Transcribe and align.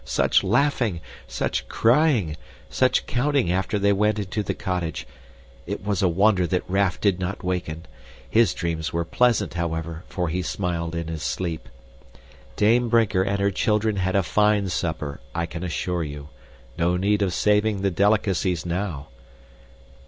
Such 0.03 0.43
laughing! 0.43 0.99
Such 1.27 1.69
crying! 1.69 2.35
Such 2.71 3.05
counting 3.05 3.51
after 3.51 3.77
they 3.77 3.93
went 3.93 4.17
into 4.17 4.41
the 4.41 4.55
cottage! 4.55 5.05
It 5.67 5.83
was 5.85 6.01
a 6.01 6.07
wonder 6.07 6.47
that 6.47 6.67
Raff 6.67 6.99
did 6.99 7.19
not 7.19 7.43
waken. 7.43 7.85
His 8.27 8.55
dreams 8.55 8.91
were 8.91 9.05
pleasant, 9.05 9.53
however, 9.53 10.03
for 10.09 10.29
he 10.29 10.41
smiled 10.41 10.95
in 10.95 11.07
his 11.07 11.21
sleep. 11.21 11.69
Dame 12.55 12.89
Brinker 12.89 13.21
and 13.21 13.37
her 13.39 13.51
children 13.51 13.97
had 13.97 14.15
a 14.15 14.23
fine 14.23 14.69
supper, 14.69 15.19
I 15.35 15.45
can 15.45 15.63
assure 15.63 16.03
you. 16.03 16.29
No 16.79 16.97
need 16.97 17.21
of 17.21 17.31
saving 17.31 17.83
the 17.83 17.91
delicacies 17.91 18.65
now. 18.65 19.09